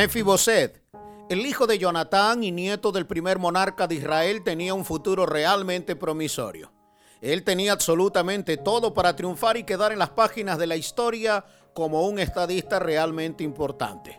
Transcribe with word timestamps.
Mefiboset, 0.00 0.82
el 1.28 1.44
hijo 1.44 1.66
de 1.66 1.78
Jonatán 1.78 2.42
y 2.42 2.52
nieto 2.52 2.90
del 2.90 3.06
primer 3.06 3.38
monarca 3.38 3.86
de 3.86 3.96
Israel, 3.96 4.42
tenía 4.42 4.72
un 4.72 4.86
futuro 4.86 5.26
realmente 5.26 5.94
promisorio. 5.94 6.72
Él 7.20 7.44
tenía 7.44 7.72
absolutamente 7.72 8.56
todo 8.56 8.94
para 8.94 9.14
triunfar 9.14 9.58
y 9.58 9.64
quedar 9.64 9.92
en 9.92 9.98
las 9.98 10.08
páginas 10.08 10.56
de 10.56 10.66
la 10.66 10.76
historia 10.76 11.44
como 11.74 12.08
un 12.08 12.18
estadista 12.18 12.78
realmente 12.78 13.44
importante. 13.44 14.18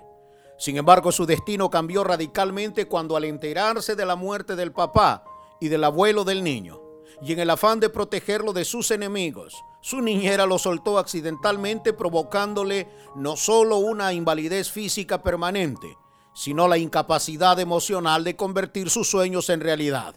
Sin 0.59 0.77
embargo, 0.77 1.11
su 1.11 1.25
destino 1.25 1.71
cambió 1.71 2.03
radicalmente 2.03 2.85
cuando 2.85 3.17
al 3.17 3.23
enterarse 3.23 3.95
de 3.95 4.05
la 4.05 4.15
muerte 4.15 4.55
del 4.55 4.73
papá 4.73 5.23
y 5.59 5.69
del 5.69 5.83
abuelo 5.83 6.23
del 6.23 6.43
niño, 6.43 6.79
y 7.21 7.33
en 7.33 7.39
el 7.39 7.49
afán 7.49 7.79
de 7.79 7.89
protegerlo 7.89 8.53
de 8.53 8.65
sus 8.65 8.91
enemigos, 8.91 9.63
su 9.81 10.01
niñera 10.01 10.45
lo 10.45 10.57
soltó 10.57 10.97
accidentalmente 10.97 11.93
provocándole 11.93 12.87
no 13.15 13.35
solo 13.35 13.77
una 13.77 14.13
invalidez 14.13 14.71
física 14.71 15.21
permanente, 15.21 15.97
sino 16.33 16.67
la 16.67 16.77
incapacidad 16.77 17.59
emocional 17.59 18.23
de 18.23 18.35
convertir 18.35 18.89
sus 18.89 19.09
sueños 19.09 19.49
en 19.49 19.59
realidad. 19.59 20.15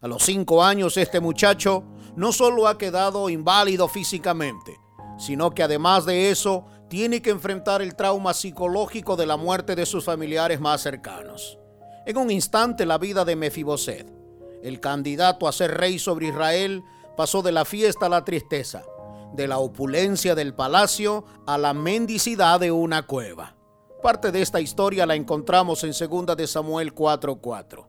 A 0.00 0.08
los 0.08 0.22
cinco 0.22 0.62
años 0.62 0.96
este 0.96 1.20
muchacho 1.20 1.84
no 2.16 2.32
solo 2.32 2.68
ha 2.68 2.78
quedado 2.78 3.28
inválido 3.28 3.88
físicamente, 3.88 4.78
sino 5.18 5.52
que 5.52 5.62
además 5.62 6.04
de 6.04 6.30
eso 6.30 6.66
tiene 6.88 7.22
que 7.22 7.30
enfrentar 7.30 7.82
el 7.82 7.96
trauma 7.96 8.34
psicológico 8.34 9.16
de 9.16 9.26
la 9.26 9.36
muerte 9.36 9.74
de 9.74 9.86
sus 9.86 10.04
familiares 10.04 10.60
más 10.60 10.82
cercanos. 10.82 11.58
En 12.04 12.16
un 12.18 12.30
instante 12.30 12.86
la 12.86 12.98
vida 12.98 13.24
de 13.24 13.36
Mefiboset, 13.36 14.15
el 14.66 14.80
candidato 14.80 15.46
a 15.46 15.52
ser 15.52 15.76
rey 15.78 16.00
sobre 16.00 16.26
Israel, 16.26 16.82
pasó 17.16 17.40
de 17.40 17.52
la 17.52 17.64
fiesta 17.64 18.06
a 18.06 18.08
la 18.08 18.24
tristeza, 18.24 18.82
de 19.32 19.46
la 19.46 19.58
opulencia 19.58 20.34
del 20.34 20.54
palacio 20.54 21.24
a 21.46 21.56
la 21.56 21.72
mendicidad 21.72 22.58
de 22.58 22.72
una 22.72 23.06
cueva. 23.06 23.54
Parte 24.02 24.32
de 24.32 24.42
esta 24.42 24.60
historia 24.60 25.06
la 25.06 25.14
encontramos 25.14 25.84
en 25.84 25.92
2 25.92 26.36
de 26.36 26.46
Samuel 26.48 26.94
4:4. 26.94 27.86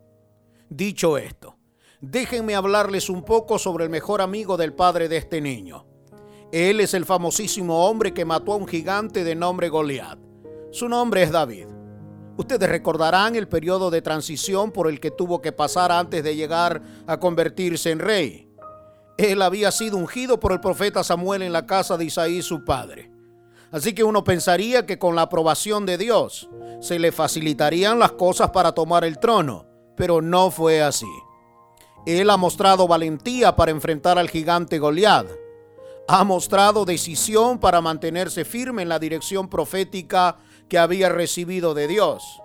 Dicho 0.69 1.17
esto, 1.17 1.57
déjenme 1.99 2.53
hablarles 2.53 3.09
un 3.09 3.23
poco 3.23 3.57
sobre 3.57 3.83
el 3.83 3.89
mejor 3.89 4.21
amigo 4.21 4.55
del 4.55 4.73
padre 4.73 5.09
de 5.09 5.17
este 5.17 5.41
niño. 5.41 5.87
Él 6.51 6.79
es 6.79 6.93
el 6.93 7.05
famosísimo 7.05 7.87
hombre 7.87 8.13
que 8.13 8.23
mató 8.23 8.53
a 8.53 8.57
un 8.57 8.67
gigante 8.67 9.23
de 9.23 9.33
nombre 9.33 9.69
Goliat. 9.69 10.19
Su 10.71 10.87
nombre 10.87 11.23
es 11.23 11.31
David. 11.31 11.76
Ustedes 12.37 12.69
recordarán 12.69 13.35
el 13.35 13.47
periodo 13.47 13.89
de 13.89 14.03
transición 14.03 14.71
por 14.71 14.87
el 14.87 14.99
que 14.99 15.09
tuvo 15.09 15.41
que 15.41 15.51
pasar 15.51 15.91
antes 15.91 16.23
de 16.23 16.35
llegar 16.35 16.81
a 17.07 17.19
convertirse 17.19 17.89
en 17.89 17.99
rey. 17.99 18.47
Él 19.17 19.41
había 19.41 19.71
sido 19.71 19.97
ungido 19.97 20.39
por 20.39 20.51
el 20.51 20.59
profeta 20.59 21.03
Samuel 21.03 21.41
en 21.41 21.51
la 21.51 21.65
casa 21.65 21.97
de 21.97 22.05
Isaí, 22.05 22.43
su 22.43 22.63
padre. 22.63 23.11
Así 23.71 23.93
que 23.93 24.03
uno 24.03 24.23
pensaría 24.23 24.85
que 24.85 24.99
con 24.99 25.15
la 25.15 25.23
aprobación 25.23 25.87
de 25.87 25.97
Dios 25.97 26.47
se 26.79 26.99
le 26.99 27.11
facilitarían 27.11 27.97
las 27.97 28.11
cosas 28.11 28.51
para 28.51 28.71
tomar 28.71 29.03
el 29.03 29.17
trono, 29.17 29.65
pero 29.95 30.21
no 30.21 30.51
fue 30.51 30.83
así. 30.83 31.09
Él 32.05 32.29
ha 32.29 32.37
mostrado 32.37 32.87
valentía 32.87 33.55
para 33.55 33.71
enfrentar 33.71 34.19
al 34.19 34.29
gigante 34.29 34.77
Goliat. 34.77 35.27
Ha 36.07 36.23
mostrado 36.23 36.85
decisión 36.85 37.59
para 37.59 37.81
mantenerse 37.81 38.45
firme 38.45 38.83
en 38.83 38.89
la 38.89 38.99
dirección 38.99 39.49
profética 39.49 40.37
que 40.69 40.77
había 40.77 41.09
recibido 41.09 41.73
de 41.73 41.87
Dios. 41.87 42.41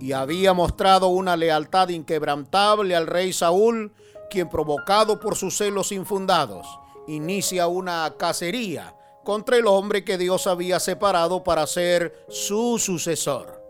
Y 0.00 0.12
había 0.12 0.52
mostrado 0.52 1.08
una 1.08 1.36
lealtad 1.36 1.88
inquebrantable 1.88 2.94
al 2.94 3.06
rey 3.06 3.32
Saúl, 3.32 3.92
quien 4.30 4.48
provocado 4.48 5.18
por 5.18 5.36
sus 5.36 5.56
celos 5.56 5.90
infundados, 5.92 6.66
inicia 7.06 7.66
una 7.66 8.14
cacería 8.18 8.94
contra 9.24 9.56
el 9.56 9.66
hombre 9.66 10.04
que 10.04 10.18
Dios 10.18 10.46
había 10.46 10.78
separado 10.80 11.42
para 11.42 11.66
ser 11.66 12.24
su 12.28 12.78
sucesor. 12.78 13.62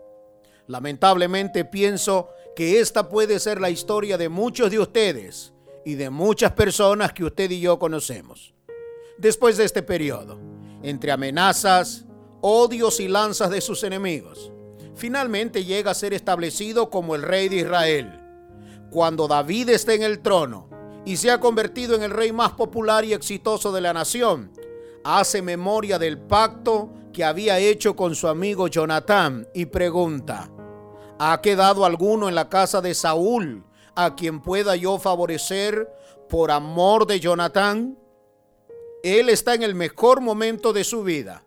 Lamentablemente 0.67 1.65
pienso 1.65 2.29
que 2.55 2.79
esta 2.79 3.09
puede 3.09 3.39
ser 3.39 3.59
la 3.59 3.69
historia 3.69 4.17
de 4.17 4.29
muchos 4.29 4.69
de 4.69 4.79
ustedes 4.79 5.53
y 5.83 5.95
de 5.95 6.09
muchas 6.09 6.51
personas 6.51 7.13
que 7.13 7.23
usted 7.23 7.49
y 7.51 7.61
yo 7.61 7.79
conocemos. 7.79 8.53
Después 9.17 9.57
de 9.57 9.65
este 9.65 9.81
periodo, 9.81 10.39
entre 10.83 11.11
amenazas, 11.11 12.05
odios 12.41 12.99
y 12.99 13.07
lanzas 13.07 13.49
de 13.49 13.61
sus 13.61 13.83
enemigos, 13.83 14.51
finalmente 14.95 15.65
llega 15.65 15.91
a 15.91 15.95
ser 15.95 16.13
establecido 16.13 16.89
como 16.89 17.15
el 17.15 17.21
rey 17.21 17.49
de 17.49 17.57
Israel. 17.57 18.19
Cuando 18.91 19.27
David 19.27 19.69
está 19.69 19.93
en 19.93 20.03
el 20.03 20.19
trono 20.19 20.69
y 21.05 21.17
se 21.17 21.31
ha 21.31 21.39
convertido 21.39 21.95
en 21.95 22.03
el 22.03 22.11
rey 22.11 22.31
más 22.31 22.51
popular 22.51 23.05
y 23.05 23.13
exitoso 23.13 23.71
de 23.71 23.81
la 23.81 23.93
nación, 23.93 24.51
hace 25.03 25.41
memoria 25.41 25.99
del 25.99 26.17
pacto 26.17 26.89
que 27.13 27.23
había 27.23 27.59
hecho 27.59 27.95
con 27.95 28.15
su 28.15 28.27
amigo 28.27 28.67
Jonatán 28.67 29.47
y 29.53 29.65
pregunta, 29.65 30.49
¿ha 31.17 31.39
quedado 31.41 31.85
alguno 31.85 32.29
en 32.29 32.35
la 32.35 32.49
casa 32.49 32.81
de 32.81 32.93
Saúl 32.93 33.63
a 33.95 34.15
quien 34.15 34.41
pueda 34.41 34.75
yo 34.75 34.99
favorecer 34.99 35.89
por 36.29 36.51
amor 36.51 37.07
de 37.07 37.19
Jonatán? 37.19 37.97
Él 39.03 39.29
está 39.29 39.53
en 39.53 39.63
el 39.63 39.75
mejor 39.75 40.21
momento 40.21 40.73
de 40.73 40.83
su 40.83 41.03
vida 41.03 41.43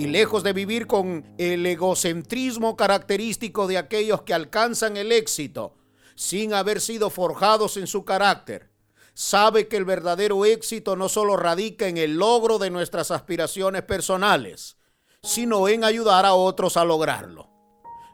y 0.00 0.06
lejos 0.06 0.42
de 0.42 0.54
vivir 0.54 0.86
con 0.86 1.26
el 1.36 1.66
egocentrismo 1.66 2.74
característico 2.74 3.66
de 3.66 3.76
aquellos 3.76 4.22
que 4.22 4.32
alcanzan 4.32 4.96
el 4.96 5.12
éxito 5.12 5.74
sin 6.14 6.54
haber 6.54 6.80
sido 6.80 7.10
forjados 7.10 7.76
en 7.76 7.86
su 7.86 8.06
carácter, 8.06 8.70
sabe 9.12 9.68
que 9.68 9.76
el 9.76 9.84
verdadero 9.84 10.46
éxito 10.46 10.96
no 10.96 11.10
solo 11.10 11.36
radica 11.36 11.86
en 11.86 11.98
el 11.98 12.16
logro 12.16 12.58
de 12.58 12.70
nuestras 12.70 13.10
aspiraciones 13.10 13.82
personales, 13.82 14.78
sino 15.22 15.68
en 15.68 15.84
ayudar 15.84 16.24
a 16.24 16.32
otros 16.32 16.78
a 16.78 16.84
lograrlo. 16.86 17.50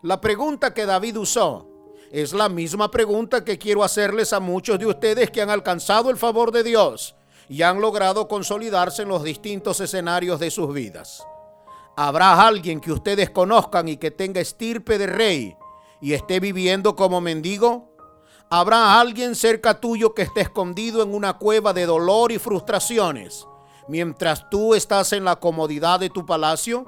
La 0.03 0.21
pregunta 0.21 0.75
que 0.75 0.87
David 0.87 1.17
usó 1.19 1.69
es 2.11 2.33
la 2.33 2.49
misma 2.49 2.91
pregunta 2.91 3.45
que 3.45 3.59
quiero 3.59 3.85
hacerles 3.85 4.33
a 4.33 4.41
muchos 4.41 4.77
de 4.81 4.87
ustedes 4.87 5.31
que 5.31 5.41
han 5.41 5.51
alcanzado 5.51 6.11
el 6.11 6.17
favor 6.17 6.51
de 6.51 6.65
Dios 6.65 7.15
y 7.49 7.63
han 7.63 7.81
logrado 7.81 8.27
consolidarse 8.27 9.03
en 9.03 9.09
los 9.09 9.23
distintos 9.23 9.79
escenarios 9.79 10.41
de 10.41 10.51
sus 10.51 10.75
vidas. 10.75 11.25
¿Habrá 11.99 12.47
alguien 12.47 12.79
que 12.79 12.93
ustedes 12.93 13.31
conozcan 13.31 13.89
y 13.89 13.97
que 13.97 14.11
tenga 14.11 14.39
estirpe 14.39 14.99
de 14.99 15.07
rey 15.07 15.57
y 16.03 16.13
esté 16.13 16.41
viviendo 16.41 16.95
como 16.95 17.23
mendigo? 17.23 17.97
Habrá 18.51 19.01
alguien 19.01 19.35
cerca 19.35 19.81
tuyo 19.81 20.13
que 20.13 20.21
esté 20.21 20.43
escondido 20.43 21.03
en 21.03 21.15
una 21.15 21.39
cueva 21.39 21.73
de 21.73 21.87
dolor 21.87 22.33
y 22.33 22.39
frustraciones, 22.39 23.47
mientras 23.89 24.51
tú 24.51 24.75
estás 24.75 25.15
en 25.15 25.25
la 25.25 25.37
comodidad 25.37 25.99
de 25.99 26.11
tu 26.11 26.27
palacio. 26.27 26.87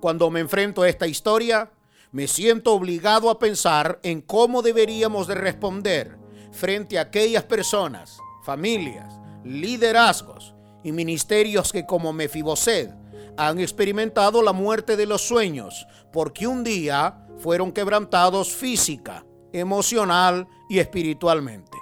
Cuando 0.00 0.28
me 0.28 0.40
enfrento 0.40 0.82
a 0.82 0.88
esta 0.90 1.06
historia, 1.06 1.72
me 2.10 2.28
siento 2.28 2.74
obligado 2.74 3.30
a 3.30 3.38
pensar 3.38 4.00
en 4.02 4.20
cómo 4.20 4.60
deberíamos 4.60 5.28
de 5.28 5.34
responder 5.34 6.18
frente 6.50 6.98
a 6.98 7.02
aquellas 7.02 7.44
personas, 7.44 8.18
familias, 8.44 9.14
liderazgos 9.44 10.54
y 10.84 10.92
ministerios 10.92 11.72
que 11.72 11.86
como 11.86 12.12
Mefiboset 12.12 13.01
han 13.36 13.58
experimentado 13.58 14.42
la 14.42 14.52
muerte 14.52 14.96
de 14.96 15.06
los 15.06 15.22
sueños 15.22 15.86
porque 16.12 16.46
un 16.46 16.64
día 16.64 17.26
fueron 17.38 17.72
quebrantados 17.72 18.52
física, 18.52 19.24
emocional 19.52 20.46
y 20.68 20.78
espiritualmente. 20.78 21.78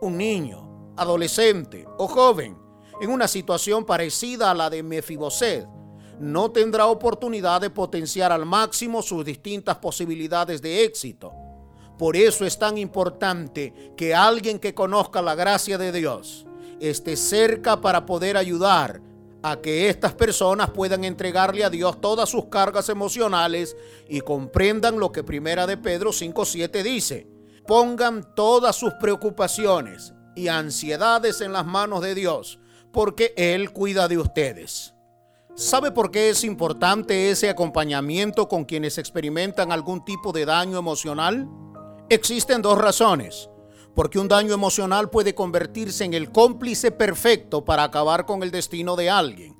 Un 0.00 0.18
niño, 0.18 0.92
adolescente 0.96 1.86
o 1.98 2.08
joven 2.08 2.58
en 3.00 3.10
una 3.10 3.28
situación 3.28 3.84
parecida 3.84 4.50
a 4.50 4.54
la 4.54 4.70
de 4.70 4.82
Mefiboset 4.82 5.66
no 6.20 6.50
tendrá 6.52 6.86
oportunidad 6.86 7.60
de 7.60 7.70
potenciar 7.70 8.30
al 8.30 8.46
máximo 8.46 9.02
sus 9.02 9.24
distintas 9.24 9.76
posibilidades 9.78 10.62
de 10.62 10.84
éxito. 10.84 11.32
Por 11.98 12.16
eso 12.16 12.44
es 12.44 12.58
tan 12.58 12.78
importante 12.78 13.92
que 13.96 14.14
alguien 14.14 14.58
que 14.58 14.74
conozca 14.74 15.22
la 15.22 15.34
gracia 15.34 15.78
de 15.78 15.92
Dios 15.92 16.46
esté 16.80 17.16
cerca 17.16 17.80
para 17.80 18.04
poder 18.06 18.36
ayudar 18.36 19.00
a 19.44 19.60
que 19.60 19.90
estas 19.90 20.14
personas 20.14 20.70
puedan 20.70 21.04
entregarle 21.04 21.64
a 21.64 21.70
Dios 21.70 22.00
todas 22.00 22.30
sus 22.30 22.46
cargas 22.46 22.88
emocionales 22.88 23.76
y 24.08 24.22
comprendan 24.22 24.98
lo 24.98 25.12
que 25.12 25.22
Primera 25.22 25.66
de 25.66 25.76
Pedro 25.76 26.12
5:7 26.12 26.82
dice. 26.82 27.28
Pongan 27.66 28.34
todas 28.34 28.74
sus 28.74 28.94
preocupaciones 28.94 30.14
y 30.34 30.48
ansiedades 30.48 31.42
en 31.42 31.52
las 31.52 31.66
manos 31.66 32.00
de 32.00 32.14
Dios, 32.14 32.58
porque 32.90 33.34
Él 33.36 33.70
cuida 33.70 34.08
de 34.08 34.16
ustedes. 34.16 34.94
¿Sabe 35.54 35.92
por 35.92 36.10
qué 36.10 36.30
es 36.30 36.42
importante 36.42 37.30
ese 37.30 37.50
acompañamiento 37.50 38.48
con 38.48 38.64
quienes 38.64 38.96
experimentan 38.96 39.72
algún 39.72 40.06
tipo 40.06 40.32
de 40.32 40.46
daño 40.46 40.78
emocional? 40.78 41.46
Existen 42.08 42.62
dos 42.62 42.78
razones 42.78 43.50
porque 43.94 44.18
un 44.18 44.28
daño 44.28 44.52
emocional 44.52 45.10
puede 45.10 45.34
convertirse 45.34 46.04
en 46.04 46.14
el 46.14 46.32
cómplice 46.32 46.90
perfecto 46.90 47.64
para 47.64 47.84
acabar 47.84 48.26
con 48.26 48.42
el 48.42 48.50
destino 48.50 48.96
de 48.96 49.10
alguien. 49.10 49.56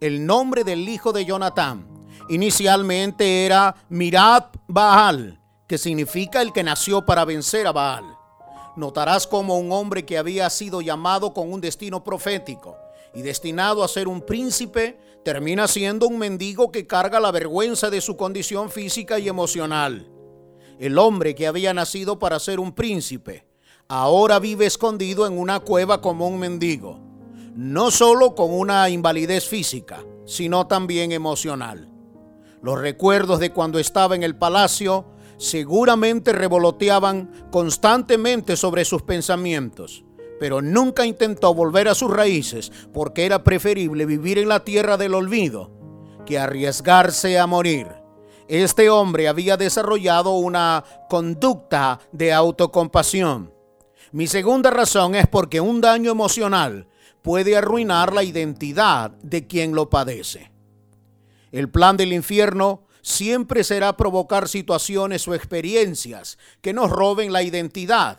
El 0.00 0.24
nombre 0.24 0.64
del 0.64 0.88
hijo 0.88 1.12
de 1.12 1.24
Jonatán 1.26 1.86
inicialmente 2.30 3.44
era 3.44 3.74
Mirat 3.90 4.56
Baal, 4.66 5.40
que 5.66 5.78
significa 5.78 6.40
el 6.40 6.52
que 6.52 6.62
nació 6.62 7.04
para 7.04 7.24
vencer 7.24 7.66
a 7.66 7.72
Baal. 7.72 8.04
Notarás 8.76 9.26
como 9.26 9.58
un 9.58 9.72
hombre 9.72 10.06
que 10.06 10.16
había 10.16 10.48
sido 10.48 10.80
llamado 10.80 11.34
con 11.34 11.52
un 11.52 11.60
destino 11.60 12.02
profético 12.02 12.76
y 13.14 13.22
destinado 13.22 13.82
a 13.84 13.88
ser 13.88 14.08
un 14.08 14.22
príncipe, 14.22 14.98
termina 15.24 15.68
siendo 15.68 16.06
un 16.06 16.18
mendigo 16.18 16.70
que 16.70 16.86
carga 16.86 17.20
la 17.20 17.30
vergüenza 17.30 17.90
de 17.90 18.00
su 18.00 18.16
condición 18.16 18.70
física 18.70 19.18
y 19.18 19.28
emocional. 19.28 20.08
El 20.78 20.96
hombre 20.96 21.34
que 21.34 21.46
había 21.46 21.74
nacido 21.74 22.18
para 22.18 22.38
ser 22.38 22.58
un 22.58 22.72
príncipe, 22.72 23.49
ahora 23.90 24.38
vive 24.38 24.66
escondido 24.66 25.26
en 25.26 25.36
una 25.36 25.58
cueva 25.58 26.00
como 26.00 26.28
un 26.28 26.38
mendigo, 26.38 27.00
no 27.56 27.90
solo 27.90 28.36
con 28.36 28.52
una 28.52 28.88
invalidez 28.88 29.48
física, 29.48 30.04
sino 30.26 30.68
también 30.68 31.10
emocional. 31.10 31.90
Los 32.62 32.78
recuerdos 32.78 33.40
de 33.40 33.50
cuando 33.50 33.80
estaba 33.80 34.14
en 34.14 34.22
el 34.22 34.36
palacio 34.36 35.06
seguramente 35.38 36.32
revoloteaban 36.32 37.48
constantemente 37.50 38.56
sobre 38.56 38.84
sus 38.84 39.02
pensamientos, 39.02 40.04
pero 40.38 40.62
nunca 40.62 41.04
intentó 41.04 41.52
volver 41.52 41.88
a 41.88 41.96
sus 41.96 42.12
raíces 42.12 42.70
porque 42.94 43.26
era 43.26 43.42
preferible 43.42 44.06
vivir 44.06 44.38
en 44.38 44.48
la 44.48 44.62
tierra 44.64 44.98
del 44.98 45.14
olvido 45.14 45.72
que 46.26 46.38
arriesgarse 46.38 47.40
a 47.40 47.48
morir. 47.48 47.88
Este 48.46 48.88
hombre 48.88 49.26
había 49.26 49.56
desarrollado 49.56 50.34
una 50.36 50.84
conducta 51.08 51.98
de 52.12 52.32
autocompasión. 52.32 53.58
Mi 54.12 54.26
segunda 54.26 54.70
razón 54.70 55.14
es 55.14 55.28
porque 55.28 55.60
un 55.60 55.80
daño 55.80 56.10
emocional 56.10 56.88
puede 57.22 57.56
arruinar 57.56 58.12
la 58.12 58.24
identidad 58.24 59.12
de 59.22 59.46
quien 59.46 59.72
lo 59.72 59.88
padece. 59.88 60.50
El 61.52 61.68
plan 61.68 61.96
del 61.96 62.12
infierno 62.12 62.84
siempre 63.02 63.62
será 63.62 63.96
provocar 63.96 64.48
situaciones 64.48 65.26
o 65.28 65.34
experiencias 65.34 66.38
que 66.60 66.72
nos 66.72 66.90
roben 66.90 67.32
la 67.32 67.42
identidad. 67.42 68.18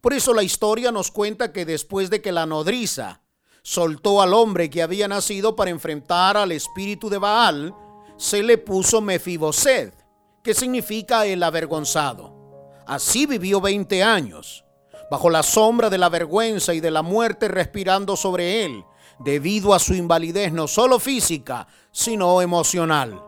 Por 0.00 0.14
eso 0.14 0.32
la 0.32 0.42
historia 0.42 0.90
nos 0.90 1.10
cuenta 1.10 1.52
que 1.52 1.66
después 1.66 2.08
de 2.08 2.22
que 2.22 2.32
la 2.32 2.46
nodriza 2.46 3.22
soltó 3.62 4.22
al 4.22 4.32
hombre 4.32 4.70
que 4.70 4.82
había 4.82 5.06
nacido 5.06 5.54
para 5.54 5.70
enfrentar 5.70 6.38
al 6.38 6.52
espíritu 6.52 7.10
de 7.10 7.18
Baal, 7.18 7.74
se 8.16 8.42
le 8.42 8.56
puso 8.56 9.00
Mefiboset, 9.00 9.94
que 10.42 10.54
significa 10.54 11.26
el 11.26 11.42
avergonzado. 11.42 12.72
Así 12.86 13.26
vivió 13.26 13.60
20 13.60 14.02
años, 14.02 14.64
bajo 15.10 15.28
la 15.28 15.42
sombra 15.42 15.90
de 15.90 15.98
la 15.98 16.08
vergüenza 16.08 16.72
y 16.72 16.80
de 16.80 16.90
la 16.90 17.02
muerte 17.02 17.48
respirando 17.48 18.16
sobre 18.16 18.64
él, 18.64 18.84
debido 19.18 19.74
a 19.74 19.78
su 19.78 19.94
invalidez 19.94 20.52
no 20.52 20.68
solo 20.68 20.98
física, 20.98 21.66
sino 21.90 22.40
emocional. 22.40 23.22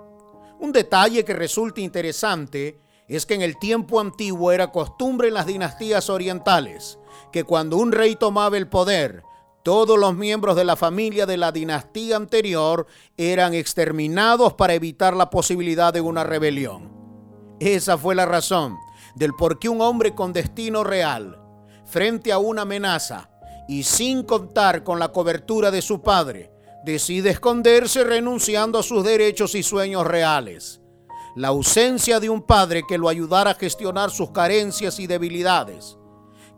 Un 0.61 0.73
detalle 0.73 1.25
que 1.25 1.35
resulta 1.35 1.81
interesante 1.81 2.79
es 3.09 3.27
que 3.27 3.35
en 3.35 3.43
el 3.43 3.59
tiempo 3.59 4.01
antiguo 4.01 4.53
era 4.53 4.71
costumbre 4.71 5.29
en 5.29 5.35
las 5.35 5.47
dinastías 5.47 6.09
orientales 6.09 6.99
que 7.33 7.45
cuando 7.45 7.77
un 7.77 7.93
rey 7.93 8.15
tomaba 8.15 8.57
el 8.57 8.69
poder, 8.69 9.25
todos 9.63 9.99
los 9.99 10.15
miembros 10.15 10.57
de 10.57 10.65
la 10.65 10.77
familia 10.77 11.27
de 11.27 11.37
la 11.37 11.53
dinastía 11.53 12.17
anterior 12.17 12.87
eran 13.17 13.55
exterminados 13.55 14.55
para 14.55 14.75
evitar 14.75 15.15
la 15.15 15.31
posibilidad 15.31 15.93
de 15.93 16.01
una 16.01 16.25
rebelión. 16.25 16.93
Esa 17.61 17.97
fue 17.97 18.15
la 18.15 18.27
razón 18.27 18.77
del 19.15 19.33
por 19.35 19.59
qué 19.59 19.69
un 19.69 19.81
hombre 19.81 20.15
con 20.15 20.33
destino 20.33 20.85
real, 20.85 21.42
frente 21.93 22.33
a 22.33 22.39
una 22.39 22.63
amenaza 22.63 23.29
y 23.69 23.83
sin 23.83 24.23
contar 24.23 24.83
con 24.83 24.99
la 24.99 25.09
cobertura 25.09 25.71
de 25.71 25.83
su 25.83 26.01
padre, 26.01 26.51
decide 26.87 27.31
esconderse 27.31 28.03
renunciando 28.03 28.79
a 28.79 28.83
sus 28.83 29.05
derechos 29.05 29.55
y 29.55 29.63
sueños 29.63 30.07
reales. 30.07 30.81
La 31.37 31.49
ausencia 31.49 32.19
de 32.19 32.31
un 32.31 32.43
padre 32.43 32.83
que 32.89 32.97
lo 32.97 33.11
ayudara 33.11 33.51
a 33.51 33.55
gestionar 33.55 34.11
sus 34.11 34.31
carencias 34.31 34.99
y 35.01 35.07
debilidades, 35.07 35.99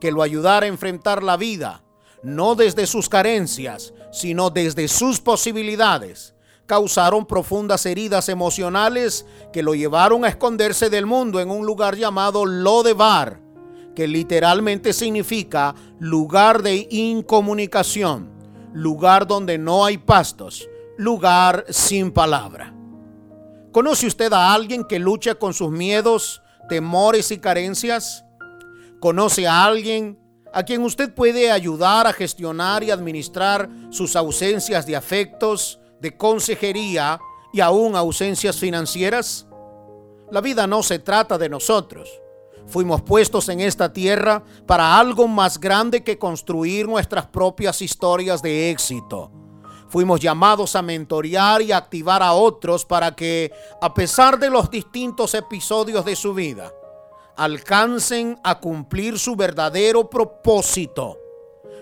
que 0.01 0.13
lo 0.13 0.23
ayudara 0.23 0.67
a 0.67 0.69
enfrentar 0.69 1.25
la 1.25 1.37
vida, 1.37 1.83
no 2.23 2.55
desde 2.55 2.87
sus 2.87 3.09
carencias, 3.09 3.93
sino 4.13 4.51
desde 4.51 4.87
sus 4.87 5.21
posibilidades, 5.21 6.35
causaron 6.67 7.27
profundas 7.27 7.85
heridas 7.87 8.29
emocionales 8.29 9.27
que 9.53 9.65
lo 9.65 9.75
llevaron 9.75 10.25
a 10.25 10.29
esconderse 10.29 10.91
del 10.91 11.07
mundo 11.07 11.41
en 11.41 11.51
un 11.51 11.67
lugar 11.67 11.97
llamado 11.97 12.47
Lodebar, 12.47 13.44
que 13.95 14.09
literalmente 14.09 14.93
significa 14.93 15.75
lugar 15.99 16.63
de 16.63 16.87
incomunicación 16.91 18.35
lugar 18.75 19.27
donde 19.27 19.57
no 19.57 19.85
hay 19.85 19.97
pastos, 19.97 20.69
lugar 20.99 21.65
sin 21.71 22.11
palabra. 22.11 22.75
¿Conoce 23.73 24.07
usted 24.07 24.33
a 24.33 24.53
alguien 24.53 24.85
que 24.85 24.99
lucha 24.99 25.37
con 25.37 25.55
sus 25.55 25.71
miedos, 25.71 26.43
temores 26.69 27.31
y 27.31 27.39
carencias? 27.39 28.25
¿Conoce 29.01 29.47
a 29.47 29.65
alguien 29.65 30.19
a 30.53 30.65
quien 30.65 30.83
usted 30.83 31.15
puede 31.15 31.51
ayudar 31.51 32.07
a 32.07 32.13
gestionar 32.13 32.83
y 32.83 32.91
administrar 32.91 33.69
sus 33.91 34.17
ausencias 34.17 34.87
de 34.87 34.97
afectos, 34.97 35.81
de 36.01 36.17
consejería 36.17 37.19
y 37.53 37.61
aún 37.61 37.97
ausencias 37.97 38.57
financieras? 38.59 39.47
La 40.33 40.41
vida 40.41 40.67
no 40.67 40.83
se 40.83 40.99
trata 40.99 41.39
de 41.39 41.49
nosotros 41.49 42.09
Fuimos 42.67 43.03
puestos 43.03 43.49
en 43.49 43.61
esta 43.61 43.93
tierra 43.93 44.43
para 44.67 44.99
algo 44.99 45.29
más 45.29 45.61
grande 45.61 46.03
que 46.03 46.19
construir 46.19 46.89
nuestras 46.89 47.27
propias 47.27 47.83
historias 47.83 48.43
de 48.43 48.71
éxito. 48.71 49.31
Fuimos 49.89 50.19
llamados 50.19 50.75
a 50.75 50.83
mentorear 50.83 51.63
y 51.63 51.71
activar 51.71 52.23
a 52.23 52.33
otros 52.33 52.85
para 52.85 53.15
que, 53.15 53.53
a 53.81 53.93
pesar 53.95 54.39
de 54.39 54.51
los 54.51 54.71
distintos 54.71 55.35
episodios 55.35 56.05
de 56.05 56.17
su 56.17 56.35
vida, 56.35 56.73
alcancen 57.37 58.41
a 58.43 58.59
cumplir 58.59 59.19
su 59.19 59.37
verdadero 59.37 60.09
propósito. 60.09 61.19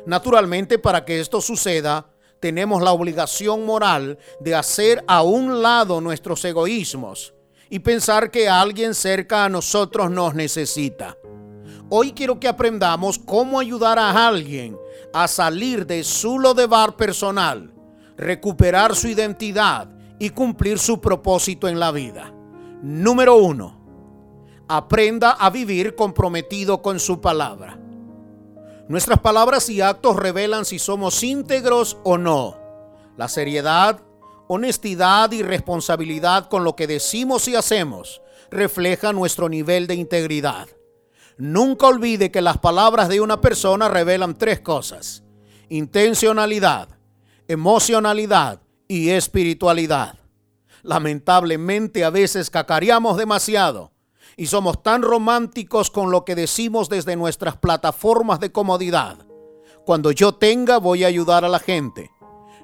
Naturalmente, 0.04 0.78
para 0.78 1.04
que 1.04 1.20
esto 1.20 1.40
suceda, 1.40 2.06
tenemos 2.40 2.82
la 2.82 2.92
obligación 2.92 3.64
moral 3.64 4.18
de 4.40 4.56
hacer 4.56 5.04
a 5.06 5.22
un 5.22 5.62
lado 5.62 6.00
nuestros 6.00 6.44
egoísmos 6.44 7.32
y 7.72 7.78
pensar 7.78 8.30
que 8.30 8.50
alguien 8.50 8.94
cerca 8.94 9.46
a 9.46 9.48
nosotros 9.48 10.10
nos 10.10 10.34
necesita. 10.34 11.16
Hoy 11.88 12.12
quiero 12.12 12.38
que 12.38 12.46
aprendamos 12.46 13.18
cómo 13.18 13.58
ayudar 13.58 13.98
a 13.98 14.28
alguien 14.28 14.76
a 15.14 15.26
salir 15.26 15.86
de 15.86 16.04
su 16.04 16.38
lodebar 16.38 16.96
personal, 16.96 17.72
recuperar 18.18 18.94
su 18.94 19.08
identidad 19.08 19.88
y 20.18 20.28
cumplir 20.28 20.78
su 20.78 21.00
propósito 21.00 21.66
en 21.66 21.80
la 21.80 21.92
vida. 21.92 22.34
Número 22.82 23.36
uno, 23.36 23.80
aprenda 24.68 25.30
a 25.30 25.48
vivir 25.48 25.94
comprometido 25.94 26.82
con 26.82 27.00
su 27.00 27.22
palabra. 27.22 27.78
Nuestras 28.86 29.20
palabras 29.20 29.70
y 29.70 29.80
actos 29.80 30.16
revelan 30.16 30.66
si 30.66 30.78
somos 30.78 31.22
íntegros 31.22 31.96
o 32.04 32.18
no. 32.18 32.54
La 33.16 33.28
seriedad, 33.28 34.02
honestidad 34.48 35.32
y 35.32 35.42
responsabilidad 35.42 36.48
con 36.48 36.64
lo 36.64 36.76
que 36.76 36.86
decimos 36.86 37.48
y 37.48 37.56
hacemos 37.56 38.22
refleja 38.52 39.12
nuestro 39.12 39.48
nivel 39.48 39.86
de 39.86 39.94
integridad. 39.94 40.68
Nunca 41.38 41.86
olvide 41.86 42.30
que 42.30 42.42
las 42.42 42.58
palabras 42.58 43.08
de 43.08 43.20
una 43.20 43.40
persona 43.40 43.88
revelan 43.88 44.36
tres 44.36 44.60
cosas. 44.60 45.24
Intencionalidad, 45.70 46.88
emocionalidad 47.48 48.60
y 48.86 49.08
espiritualidad. 49.08 50.18
Lamentablemente 50.82 52.04
a 52.04 52.10
veces 52.10 52.50
cacareamos 52.50 53.16
demasiado 53.16 53.92
y 54.36 54.46
somos 54.46 54.82
tan 54.82 55.02
románticos 55.02 55.90
con 55.90 56.10
lo 56.10 56.24
que 56.24 56.34
decimos 56.34 56.88
desde 56.88 57.16
nuestras 57.16 57.56
plataformas 57.56 58.38
de 58.40 58.52
comodidad. 58.52 59.16
Cuando 59.86 60.12
yo 60.12 60.34
tenga 60.34 60.78
voy 60.78 61.04
a 61.04 61.08
ayudar 61.08 61.44
a 61.44 61.48
la 61.48 61.58
gente. 61.58 62.10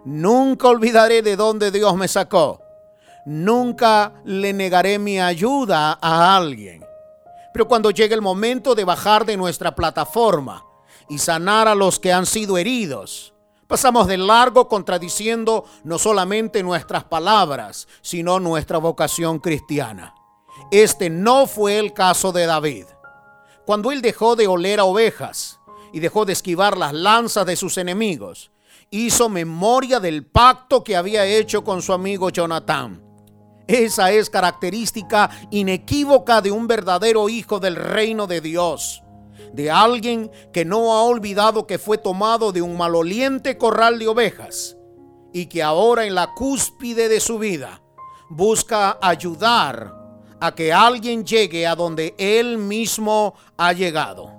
Nunca 0.05 0.69
olvidaré 0.69 1.23
de 1.23 1.37
dónde 1.37 1.71
Dios 1.71 1.95
me 1.97 2.09
sacó. 2.09 2.61
Nunca 3.27 4.15
le 4.25 4.53
negaré 4.53 4.99
mi 4.99 5.21
ayuda 5.21 5.99
a 6.01 6.37
alguien. 6.37 6.85
Pero 7.53 7.69
cuando 7.69 7.91
llegue 7.91 8.15
el 8.15 8.23
momento 8.23 8.75
de 8.75 8.85
bajar 8.85 9.27
de 9.27 9.37
nuestra 9.37 9.75
plataforma 9.75 10.65
y 11.09 11.19
sanar 11.19 11.69
a 11.69 11.75
los 11.75 11.99
que 11.99 12.13
han 12.13 12.27
sido 12.27 12.57
heridos, 12.57 13.35
pasamos 13.67 14.07
de 14.07 14.17
largo 14.17 14.69
contradiciendo 14.69 15.65
no 15.85 15.99
solamente 15.99 16.63
nuestras 16.63 17.05
palabras, 17.05 17.89
sino 18.01 18.41
nuestra 18.41 18.79
vocación 18.79 19.39
cristiana. 19.41 20.15
Este 20.71 21.11
no 21.11 21.47
fue 21.47 21.79
el 21.79 21.93
caso 21.93 22.33
de 22.33 22.47
David. 22.47 22.87
Cuando 23.67 23.93
él 23.93 24.03
dejó 24.03 24.37
de 24.37 24.47
oler 24.47 24.81
a 24.81 24.85
ovejas 24.85 25.61
y 25.93 26.01
dejó 26.01 26.25
de 26.25 26.33
esquivar 26.33 26.79
las 26.79 26.93
lanzas 26.93 27.45
de 27.45 27.57
sus 27.57 27.77
enemigos, 27.77 28.51
hizo 28.91 29.29
memoria 29.29 30.01
del 30.01 30.25
pacto 30.27 30.83
que 30.83 30.97
había 30.97 31.27
hecho 31.27 31.63
con 31.65 31.83
su 31.83 31.93
amigo 31.93 32.31
Jonatán. 32.31 33.03
Esa 33.67 34.11
es 34.13 34.31
característica 34.31 35.29
inequívoca 35.51 36.41
de 36.41 36.51
un 36.51 36.67
verdadero 36.67 37.29
hijo 37.29 37.61
del 37.61 37.77
reino 37.77 38.27
de 38.27 38.41
Dios, 38.41 39.03
de 39.53 39.71
alguien 39.71 40.31
que 40.53 40.65
no 40.65 40.95
ha 40.95 41.03
olvidado 41.03 41.67
que 41.67 41.79
fue 41.79 41.99
tomado 41.99 42.51
de 42.51 42.63
un 42.63 42.79
maloliente 42.79 43.59
corral 43.59 43.99
de 43.99 44.09
ovejas 44.09 44.77
y 45.35 45.47
que 45.47 45.63
ahora 45.63 46.07
en 46.07 46.15
la 46.15 46.33
cúspide 46.35 47.11
de 47.11 47.21
su 47.21 47.39
vida 47.39 47.83
busca 48.31 48.99
ayudar 49.03 49.95
a 50.41 50.55
que 50.55 50.73
alguien 50.73 51.25
llegue 51.25 51.67
a 51.67 51.75
donde 51.75 52.15
él 52.17 52.57
mismo 52.57 53.35
ha 53.59 53.73
llegado. 53.75 54.33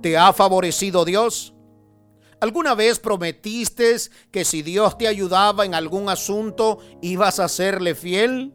¿Te 0.00 0.16
ha 0.16 0.32
favorecido 0.32 1.04
Dios? 1.04 1.52
¿Alguna 2.40 2.74
vez 2.74 2.98
prometiste 2.98 3.96
que 4.30 4.46
si 4.46 4.62
Dios 4.62 4.96
te 4.96 5.06
ayudaba 5.06 5.66
en 5.66 5.74
algún 5.74 6.08
asunto 6.08 6.78
ibas 7.02 7.38
a 7.38 7.48
serle 7.48 7.94
fiel? 7.94 8.54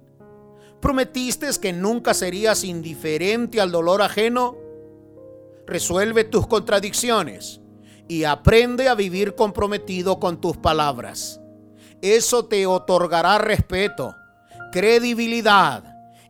¿Prometiste 0.82 1.48
que 1.62 1.72
nunca 1.72 2.15
serías 2.15 2.63
indiferente 2.63 3.62
al 3.62 3.72
dolor 3.72 4.01
ajeno? 4.01 4.58
Resuelve 5.68 6.24
tus 6.24 6.48
contradicciones 6.48 7.62
y 8.08 8.24
aprende 8.24 8.89
a 8.89 8.96
vivir 8.96 9.36
comprometido 9.36 10.20
con 10.20 10.42
tus 10.42 10.58
palabras. 10.58 11.39
Eso 12.01 12.46
te 12.46 12.65
otorgará 12.65 13.38
respeto, 13.38 14.15
credibilidad 14.72 15.84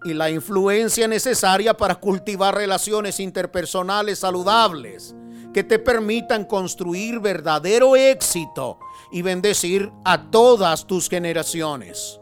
y 0.04 0.14
la 0.14 0.30
influencia 0.30 1.08
necesaria 1.08 1.76
para 1.76 1.96
cultivar 1.96 2.56
relaciones 2.56 3.20
interpersonales 3.22 4.20
saludables 4.20 5.16
que 5.56 5.64
te 5.64 5.80
permitan 5.80 6.44
construir 6.44 7.22
verdadero 7.22 7.96
éxito 7.96 8.78
y 9.10 9.22
bendecir 9.22 9.90
a 10.04 10.30
todas 10.30 10.86
tus 10.86 11.08
generaciones. 11.08 12.20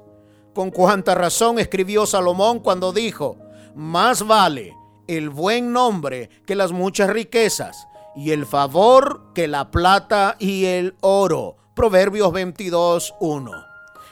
Con 0.53 0.69
cuánta 0.69 1.15
razón 1.15 1.57
escribió 1.57 2.05
Salomón 2.05 2.59
cuando 2.59 2.93
dijo, 2.93 3.39
más 3.73 4.27
vale 4.27 4.77
el 5.07 5.31
buen 5.31 5.73
nombre 5.73 6.29
que 6.45 6.53
las 6.53 6.71
muchas 6.73 7.09
riquezas 7.09 7.87
y 8.15 8.29
el 8.29 8.45
favor 8.45 9.33
que 9.33 9.47
la 9.47 9.71
plata 9.71 10.35
y 10.37 10.65
el 10.65 10.95
oro. 11.01 11.57
Proverbios 11.73 12.31
22, 12.33 13.15
1. 13.19 13.51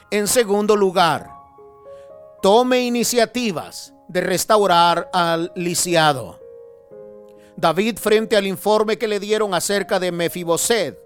En 0.09 0.27
segundo 0.27 0.75
lugar, 0.75 1.29
tome 2.41 2.81
iniciativas 2.81 3.93
de 4.07 4.21
restaurar 4.21 5.11
al 5.13 5.51
lisiado. 5.55 6.40
David 7.61 7.99
frente 7.99 8.35
al 8.35 8.47
informe 8.47 8.97
que 8.97 9.07
le 9.07 9.19
dieron 9.19 9.53
acerca 9.53 9.99
de 9.99 10.11
Mefiboset, 10.11 10.97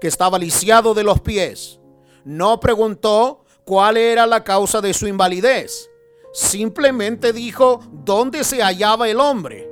que 0.00 0.06
estaba 0.06 0.38
lisiado 0.38 0.94
de 0.94 1.02
los 1.02 1.20
pies, 1.20 1.80
no 2.24 2.60
preguntó 2.60 3.44
cuál 3.64 3.96
era 3.96 4.24
la 4.24 4.44
causa 4.44 4.80
de 4.80 4.94
su 4.94 5.08
invalidez. 5.08 5.90
Simplemente 6.32 7.32
dijo 7.32 7.80
dónde 7.90 8.44
se 8.44 8.62
hallaba 8.62 9.08
el 9.08 9.18
hombre. 9.18 9.68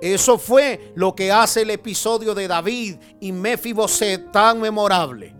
Eso 0.00 0.38
fue 0.38 0.92
lo 0.94 1.16
que 1.16 1.32
hace 1.32 1.62
el 1.62 1.70
episodio 1.70 2.32
de 2.32 2.46
David 2.46 2.96
y 3.20 3.32
Mefiboset 3.32 4.30
tan 4.30 4.60
memorable. 4.60 5.34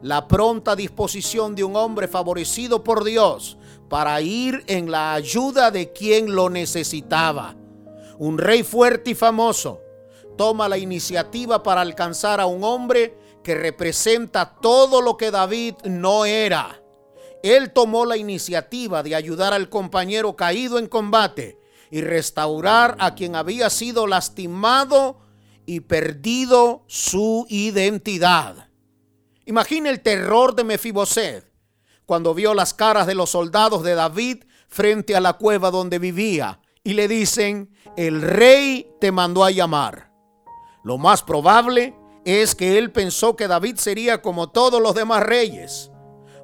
La 0.00 0.28
pronta 0.28 0.76
disposición 0.76 1.56
de 1.56 1.64
un 1.64 1.74
hombre 1.74 2.06
favorecido 2.06 2.84
por 2.84 3.02
Dios 3.02 3.58
para 3.88 4.20
ir 4.20 4.62
en 4.68 4.92
la 4.92 5.14
ayuda 5.14 5.72
de 5.72 5.92
quien 5.92 6.36
lo 6.36 6.50
necesitaba. 6.50 7.56
Un 8.22 8.38
rey 8.38 8.62
fuerte 8.62 9.10
y 9.10 9.14
famoso 9.16 9.80
toma 10.38 10.68
la 10.68 10.78
iniciativa 10.78 11.64
para 11.64 11.80
alcanzar 11.80 12.40
a 12.40 12.46
un 12.46 12.62
hombre 12.62 13.18
que 13.42 13.56
representa 13.56 14.60
todo 14.62 15.00
lo 15.00 15.16
que 15.16 15.32
David 15.32 15.74
no 15.86 16.24
era. 16.24 16.80
Él 17.42 17.72
tomó 17.72 18.06
la 18.06 18.16
iniciativa 18.16 19.02
de 19.02 19.16
ayudar 19.16 19.52
al 19.52 19.68
compañero 19.68 20.36
caído 20.36 20.78
en 20.78 20.86
combate 20.86 21.58
y 21.90 22.00
restaurar 22.00 22.94
a 23.00 23.16
quien 23.16 23.34
había 23.34 23.68
sido 23.70 24.06
lastimado 24.06 25.18
y 25.66 25.80
perdido 25.80 26.84
su 26.86 27.44
identidad. 27.48 28.68
Imagina 29.46 29.90
el 29.90 30.00
terror 30.00 30.54
de 30.54 30.62
Mefiboset 30.62 31.52
cuando 32.06 32.34
vio 32.34 32.54
las 32.54 32.72
caras 32.72 33.08
de 33.08 33.16
los 33.16 33.30
soldados 33.30 33.82
de 33.82 33.96
David 33.96 34.44
frente 34.68 35.16
a 35.16 35.20
la 35.20 35.32
cueva 35.32 35.72
donde 35.72 35.98
vivía 35.98 36.61
y 36.84 36.94
le 36.94 37.08
dicen, 37.08 37.70
el 37.96 38.22
rey 38.22 38.90
te 39.00 39.12
mandó 39.12 39.44
a 39.44 39.50
llamar. 39.50 40.10
Lo 40.82 40.98
más 40.98 41.22
probable 41.22 41.94
es 42.24 42.54
que 42.54 42.78
él 42.78 42.90
pensó 42.90 43.36
que 43.36 43.48
David 43.48 43.76
sería 43.76 44.22
como 44.22 44.50
todos 44.50 44.80
los 44.80 44.94
demás 44.94 45.22
reyes, 45.22 45.90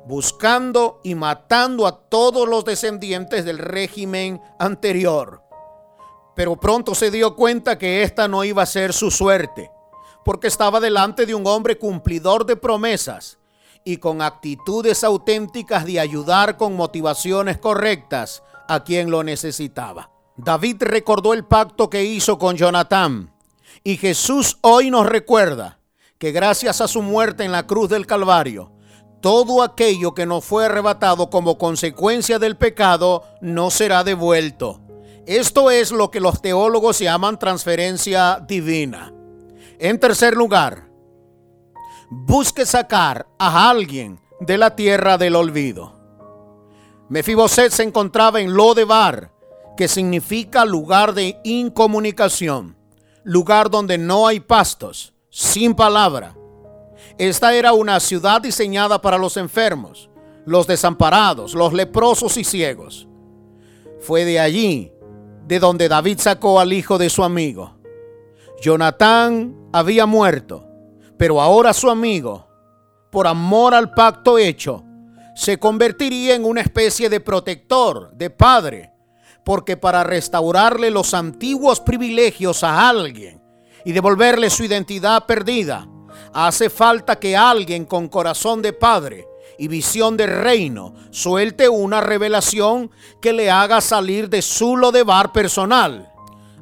buscando 0.07 1.01
y 1.03 1.15
matando 1.15 1.87
a 1.87 2.09
todos 2.09 2.49
los 2.49 2.65
descendientes 2.65 3.45
del 3.45 3.59
régimen 3.59 4.41
anterior. 4.59 5.43
Pero 6.35 6.57
pronto 6.57 6.95
se 6.95 7.11
dio 7.11 7.35
cuenta 7.35 7.79
que 7.79 8.03
esta 8.03 8.29
no 8.29 8.45
iba 8.45 8.63
a 8.63 8.67
ser 8.67 8.93
su 8.93 9.11
suerte, 9.11 9.73
porque 10.25 10.47
estaba 10.47 10.79
delante 10.79 11.27
de 11.27 11.35
un 11.35 11.47
hombre 11.47 11.79
cumplidor 11.79 12.47
de 12.47 12.55
promesas 12.55 13.39
y 13.85 13.97
con 13.97 14.23
actitudes 14.23 15.03
auténticas 15.03 15.85
de 15.85 15.99
ayudar 15.99 16.57
con 16.57 16.77
motivaciones 16.77 17.59
correctas 17.59 18.43
a 18.69 18.85
quien 18.85 19.11
lo 19.11 19.25
necesitaba. 19.25 20.11
David 20.39 20.77
recordó 20.81 21.35
el 21.35 21.45
pacto 21.45 21.91
que 21.91 22.05
hizo 22.05 22.39
con 22.39 22.57
Jonatán 22.57 23.35
y 23.83 23.97
Jesús 23.97 24.59
hoy 24.61 24.89
nos 24.89 25.07
recuerda 25.07 25.81
que 26.19 26.31
gracias 26.31 26.81
a 26.81 26.87
su 26.87 27.03
muerte 27.03 27.45
en 27.45 27.51
la 27.51 27.67
cruz 27.67 27.89
del 27.89 28.07
Calvario, 28.07 28.71
todo 29.21 29.65
aquello 29.65 30.15
que 30.15 30.27
nos 30.27 30.45
fue 30.45 30.67
arrebatado 30.67 31.29
como 31.29 31.59
consecuencia 31.59 32.39
del 32.39 32.57
pecado 32.57 33.25
no 33.41 33.71
será 33.71 34.05
devuelto. 34.05 34.81
Esto 35.27 35.73
es 35.73 35.91
lo 35.91 36.13
que 36.13 36.21
los 36.21 36.41
teólogos 36.41 37.01
llaman 37.01 37.39
transferencia 37.41 38.43
divina. 38.47 39.13
En 39.81 39.99
tercer 39.99 40.37
lugar, 40.37 40.89
busque 42.11 42.65
sacar 42.65 43.27
a 43.41 43.69
alguien 43.69 44.21
de 44.39 44.57
la 44.57 44.77
tierra 44.77 45.19
del 45.19 45.35
olvido. 45.35 45.99
Mefiboset 47.09 47.73
se 47.73 47.83
encontraba 47.83 48.41
en 48.41 48.55
Lodebar, 48.55 49.33
que 49.79 49.87
significa 49.87 50.65
lugar 50.65 51.15
de 51.15 51.39
incomunicación, 51.45 52.77
lugar 53.23 53.71
donde 53.71 53.97
no 53.97 54.27
hay 54.27 54.41
pastos, 54.41 55.15
sin 55.31 55.73
palabra. 55.73 56.37
Esta 57.17 57.55
era 57.55 57.73
una 57.73 58.01
ciudad 58.01 58.41
diseñada 58.41 59.01
para 59.01 59.19
los 59.19 59.37
enfermos, 59.37 60.11
los 60.45 60.67
desamparados, 60.67 61.55
los 61.55 61.73
leprosos 61.73 62.37
y 62.39 62.43
ciegos. 62.43 63.07
Fue 64.01 64.25
de 64.25 64.41
allí 64.41 64.91
de 65.47 65.61
donde 65.61 65.89
David 65.89 66.19
sacó 66.19 66.59
al 66.59 66.73
hijo 66.73 66.99
de 66.99 67.09
su 67.09 67.23
amigo. 67.23 67.77
Jonatán 68.61 69.55
había 69.73 70.07
muerto, 70.07 70.67
pero 71.17 71.41
ahora 71.41 71.73
su 71.73 71.89
amigo, 71.89 72.49
por 73.13 73.29
amor 73.29 73.75
al 73.75 73.95
pacto 73.95 74.39
hecho, 74.39 74.83
se 75.37 75.57
convertiría 75.57 76.35
en 76.35 76.45
una 76.45 76.63
especie 76.63 77.09
de 77.09 77.21
protector, 77.21 78.11
de 78.15 78.29
padre, 78.29 78.98
porque 79.49 79.79
para 79.79 80.05
restaurarle 80.05 80.91
los 80.91 81.15
antiguos 81.15 81.81
privilegios 81.81 82.63
a 82.63 82.87
alguien 82.87 83.43
y 83.83 83.93
devolverle 83.93 84.51
su 84.51 84.63
identidad 84.63 85.25
perdida, 85.25 85.89
hace 86.35 86.69
falta 86.69 87.19
que 87.19 87.35
alguien 87.35 87.87
con 87.87 88.09
corazón 88.09 88.61
de 88.61 88.75
padre 88.75 89.27
y 89.59 89.69
visión 89.69 90.19
de 90.19 90.27
reino 90.27 90.93
suelte 91.11 91.67
una 91.67 92.03
revelación 92.03 92.91
que 93.23 93.33
le 93.33 93.51
haga 93.51 93.81
salir 93.81 94.29
de 94.29 94.43
su 94.43 94.77
lodebar 94.77 95.33
personal. 95.33 96.13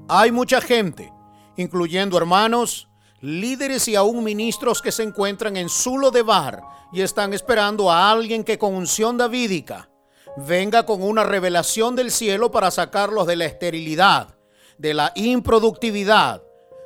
Hay 0.07 0.31
mucha 0.31 0.61
gente, 0.61 1.12
incluyendo 1.57 2.16
hermanos, 2.16 2.88
líderes 3.21 3.88
y 3.88 3.97
aún 3.97 4.23
ministros 4.23 4.81
que 4.81 4.93
se 4.93 5.02
encuentran 5.02 5.57
en 5.57 5.69
su 5.69 5.99
lodebar 5.99 6.62
y 6.93 7.00
están 7.00 7.35
esperando 7.35 7.90
a 7.90 8.12
alguien 8.12 8.45
que 8.45 8.61
con 8.61 8.76
unción 8.76 9.16
davídica 9.16 9.88
venga 10.37 10.85
con 10.85 11.02
una 11.02 11.25
revelación 11.25 11.97
del 11.97 12.11
cielo 12.11 12.50
para 12.50 12.71
sacarlos 12.71 13.26
de 13.26 13.37
la 13.37 13.47
esterilidad, 13.47 14.37
de 14.78 14.95
la 14.95 15.12
improductividad, 15.14 16.43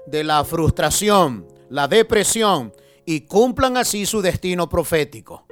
de 0.07 0.25
la 0.25 0.45
frustración, 0.45 1.47
la 1.69 1.89
depresión 1.89 2.73
y 3.05 3.23
cumplan 3.23 3.77
así 3.77 4.07
su 4.07 4.23
destino 4.23 4.69
profético. 4.69 5.47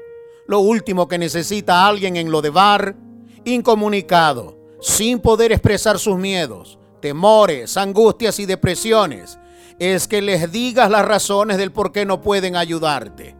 Lo 0.46 0.60
último 0.60 1.08
que 1.08 1.18
necesita 1.18 1.86
alguien 1.86 2.16
en 2.16 2.30
lo 2.30 2.40
de 2.40 2.50
bar, 2.50 2.96
incomunicado, 3.44 4.56
sin 4.80 5.18
poder 5.20 5.52
expresar 5.52 5.98
sus 5.98 6.16
miedos, 6.16 6.78
temores, 7.00 7.76
angustias 7.76 8.38
y 8.38 8.46
depresiones, 8.46 9.38
es 9.78 10.08
que 10.08 10.22
les 10.22 10.50
digas 10.50 10.90
las 10.90 11.04
razones 11.04 11.58
del 11.58 11.72
por 11.72 11.92
qué 11.92 12.04
no 12.04 12.20
pueden 12.20 12.56
ayudarte. 12.56 13.36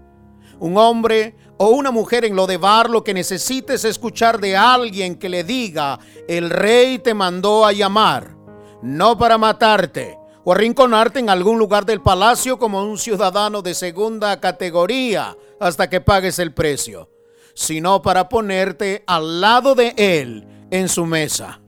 Un 0.61 0.77
hombre 0.77 1.37
o 1.59 1.71
una 1.71 1.91
mujer 1.91 2.25
en 2.25 2.37
lo 2.37 2.47
de 2.47 2.57
bar 2.57 2.89
lo 2.89 3.05
que 3.05 3.13
necesites 3.13 3.85
escuchar 3.85 4.41
de 4.41 4.57
alguien 4.57 5.17
que 5.17 5.29
le 5.29 5.45
diga, 5.45 5.99
el 6.29 6.51
rey 6.51 6.99
te 6.99 7.15
mandó 7.15 7.67
a 7.67 7.73
llamar, 7.73 8.37
no 8.81 9.19
para 9.19 9.37
matarte 9.39 10.17
o 10.45 10.53
arrinconarte 10.53 11.19
en 11.19 11.29
algún 11.29 11.59
lugar 11.59 11.85
del 11.85 12.01
palacio 12.01 12.59
como 12.59 12.83
un 12.83 12.97
ciudadano 12.97 13.61
de 13.61 13.75
segunda 13.75 14.41
categoría 14.41 15.37
hasta 15.61 15.91
que 15.91 16.01
pagues 16.01 16.39
el 16.39 16.55
precio, 16.55 17.11
sino 17.55 18.01
para 18.03 18.29
ponerte 18.29 19.03
al 19.07 19.41
lado 19.41 19.75
de 19.75 19.95
él 19.97 20.47
en 20.71 20.89
su 20.89 21.07
mesa. 21.07 21.61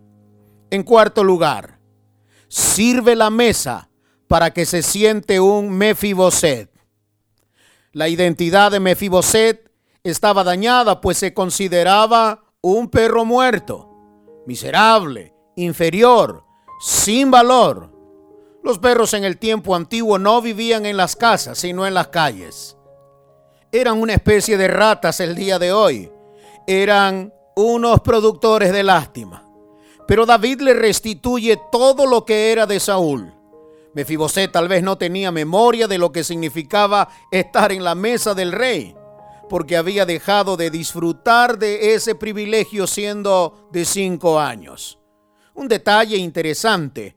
En 0.70 0.85
cuarto 0.85 1.25
lugar, 1.25 1.80
sirve 2.49 3.16
la 3.16 3.28
mesa 3.28 3.90
para 4.28 4.52
que 4.52 4.64
se 4.64 4.82
siente 4.82 5.40
un 5.40 5.70
Mefiboset. 5.70 6.70
La 7.92 8.09
identidad 8.09 8.70
de 8.70 8.78
Mefiboset 8.78 9.69
estaba 10.04 10.45
dañada, 10.45 11.00
pues 11.00 11.19
se 11.19 11.35
consideraba 11.35 12.45
un 12.61 12.88
perro 12.88 13.25
muerto, 13.25 13.88
miserable, 14.47 15.35
inferior, 15.57 16.45
sin 16.80 17.30
valor. 17.30 17.90
Los 18.62 18.78
perros 18.78 19.14
en 19.14 19.25
el 19.25 19.38
tiempo 19.38 19.75
antiguo 19.75 20.19
no 20.19 20.42
vivían 20.42 20.85
en 20.87 20.97
las 20.97 21.16
casas, 21.16 21.59
sino 21.59 21.87
en 21.87 21.95
las 21.95 22.09
calles. 22.09 22.76
eran 23.73 24.00
una 24.00 24.14
especie 24.14 24.57
de 24.57 24.66
ratas 24.66 25.21
el 25.21 25.37
día 25.37 25.59
de 25.59 25.73
hoy. 25.73 26.11
Eran 26.66 27.33
unos 27.54 28.00
productores 28.00 28.73
de 28.73 28.83
lástima. 28.83 29.45
Pero 30.09 30.26
David 30.26 30.61
le 30.62 30.75
restituye 30.75 31.57
todo 31.71 32.04
lo 32.04 32.25
que 32.25 32.50
era 32.50 32.66
de 32.66 32.80
Saúl. 32.80 33.33
Mefiboset 33.95 34.50
tal 34.50 34.66
vez 34.66 34.83
no 34.83 34.99
tenía 34.99 35.30
memoria 35.30 35.87
de 35.87 35.99
lo 35.99 36.11
que 36.11 36.25
significaba 36.25 37.09
estar 37.30 37.71
en 37.71 37.85
la 37.85 37.95
mesa 37.95 38.35
del 38.35 38.52
rey, 38.52 38.95
porque 39.50 39.76
había 39.76 40.07
dejado 40.07 40.57
de 40.57 40.71
disfrutar 40.71 41.59
de 41.59 41.92
ese 41.92 42.14
privilegio 42.14 42.87
siendo 42.87 43.69
de 43.73 43.85
cinco 43.85 44.38
años. 44.38 45.00
Un 45.54 45.66
detalle 45.66 46.16
interesante 46.16 47.16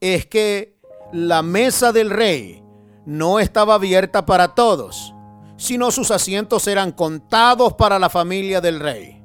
es 0.00 0.26
que 0.26 0.76
la 1.12 1.42
mesa 1.42 1.92
del 1.92 2.10
rey 2.10 2.64
no 3.06 3.38
estaba 3.38 3.74
abierta 3.74 4.26
para 4.26 4.56
todos, 4.56 5.14
sino 5.56 5.92
sus 5.92 6.10
asientos 6.10 6.66
eran 6.66 6.90
contados 6.90 7.74
para 7.74 8.00
la 8.00 8.10
familia 8.10 8.60
del 8.60 8.80
rey. 8.80 9.22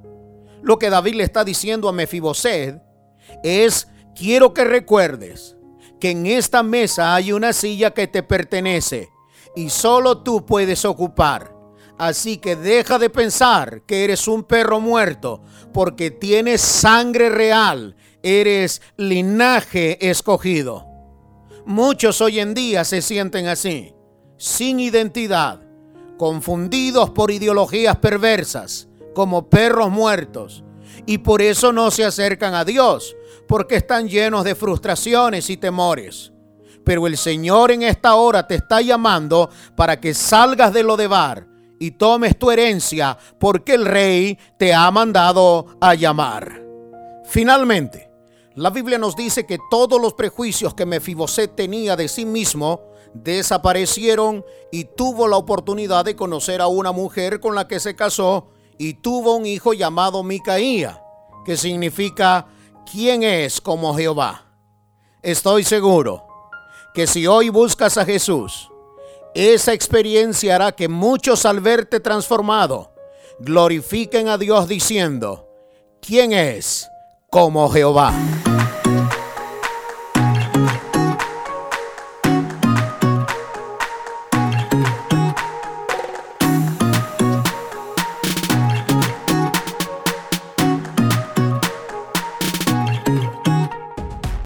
Lo 0.62 0.77
que 0.77 0.91
David 0.91 1.15
le 1.15 1.24
está 1.24 1.43
diciendo 1.43 1.89
a 1.89 1.91
Mefiboset 1.91 2.83
es, 3.43 3.88
quiero 4.15 4.53
que 4.53 4.63
recuerdes 4.63 5.57
que 6.00 6.12
en 6.12 6.27
esta 6.27 6.62
mesa 6.62 7.15
hay 7.15 7.31
una 7.31 7.51
silla 7.51 7.91
que 7.95 8.05
te 8.05 8.22
pertenece 8.22 9.10
y 9.55 9.72
solo 9.72 10.19
tú 10.19 10.45
puedes 10.45 10.86
ocupar. 10.86 11.52
Así 11.97 12.38
que 12.38 12.55
deja 12.55 12.97
de 12.97 13.09
pensar 13.09 13.83
que 13.83 14.03
eres 14.03 14.27
un 14.27 14.43
perro 14.43 14.79
muerto 14.79 15.41
porque 15.73 16.12
tienes 16.12 16.62
sangre 16.62 17.29
real, 17.29 17.95
eres 18.23 18.81
linaje 18.97 20.09
escogido. 20.09 20.88
Muchos 21.65 22.19
hoy 22.21 22.39
en 22.39 22.53
día 22.53 22.83
se 22.83 23.01
sienten 23.01 23.47
así, 23.47 23.93
sin 24.38 24.79
identidad, 24.79 25.62
confundidos 26.17 27.12
por 27.12 27.31
ideologías 27.31 27.97
perversas, 27.97 28.88
como 29.13 29.50
perros 29.50 29.91
muertos, 29.91 30.63
y 31.05 31.19
por 31.19 31.41
eso 31.41 31.71
no 31.71 31.91
se 31.91 32.03
acercan 32.03 32.55
a 32.55 32.65
Dios, 32.65 33.15
porque 33.47 33.75
están 33.75 34.09
llenos 34.09 34.43
de 34.43 34.55
frustraciones 34.55 35.50
y 35.50 35.57
temores. 35.57 36.31
Pero 36.83 37.07
el 37.07 37.17
Señor 37.17 37.71
en 37.71 37.83
esta 37.83 38.15
hora 38.15 38.45
te 38.47 38.55
está 38.55 38.81
llamando 38.81 39.50
para 39.77 40.01
que 40.01 40.13
salgas 40.13 40.73
de 40.73 40.83
lo 40.83 40.97
de 40.97 41.07
bar 41.07 41.52
y 41.83 41.91
tomes 41.91 42.39
tu 42.39 42.49
herencia, 42.49 43.17
porque 43.37 43.73
el 43.73 43.85
rey 43.85 44.39
te 44.57 44.73
ha 44.73 44.89
mandado 44.89 45.65
a 45.81 45.95
llamar. 45.95 46.63
Finalmente, 47.25 48.09
la 48.55 48.69
Biblia 48.69 48.97
nos 48.97 49.17
dice 49.17 49.45
que 49.45 49.59
todos 49.69 50.01
los 50.01 50.13
prejuicios 50.13 50.73
que 50.73 50.85
Mefiboset 50.85 51.53
tenía 51.57 51.97
de 51.97 52.07
sí 52.07 52.23
mismo 52.25 52.79
desaparecieron 53.13 54.45
y 54.71 54.85
tuvo 54.85 55.27
la 55.27 55.35
oportunidad 55.35 56.05
de 56.05 56.15
conocer 56.15 56.61
a 56.61 56.67
una 56.67 56.93
mujer 56.93 57.41
con 57.41 57.53
la 57.53 57.67
que 57.67 57.81
se 57.81 57.97
casó 57.97 58.47
y 58.77 58.93
tuvo 58.93 59.35
un 59.35 59.45
hijo 59.45 59.73
llamado 59.73 60.23
Micaía, 60.23 61.03
que 61.43 61.57
significa 61.57 62.47
¿quién 62.89 63.23
es 63.23 63.59
como 63.59 63.93
Jehová? 63.93 64.45
Estoy 65.21 65.65
seguro 65.65 66.25
que 66.93 67.07
si 67.07 67.27
hoy 67.27 67.49
buscas 67.49 67.97
a 67.97 68.05
Jesús, 68.05 68.69
esa 69.35 69.73
experiencia 69.73 70.55
hará 70.55 70.71
que 70.71 70.87
muchos 70.87 71.45
al 71.45 71.59
verte 71.59 71.99
transformado 71.99 72.93
glorifiquen 73.39 74.29
a 74.29 74.37
Dios 74.37 74.67
diciendo, 74.67 75.49
¿quién 76.01 76.33
es 76.33 76.87
como 77.29 77.69
Jehová? 77.69 78.13